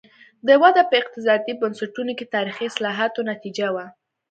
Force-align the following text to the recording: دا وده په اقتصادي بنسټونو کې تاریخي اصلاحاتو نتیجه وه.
دا 0.47 0.53
وده 0.63 0.83
په 0.89 0.95
اقتصادي 1.01 1.53
بنسټونو 1.61 2.11
کې 2.17 2.31
تاریخي 2.35 2.65
اصلاحاتو 2.71 3.19
نتیجه 3.31 3.67
وه. 3.75 3.85